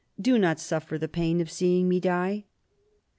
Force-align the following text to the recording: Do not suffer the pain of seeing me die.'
Do 0.19 0.39
not 0.39 0.59
suffer 0.59 0.97
the 0.97 1.07
pain 1.07 1.39
of 1.41 1.51
seeing 1.51 1.87
me 1.87 1.99
die.' 1.99 2.45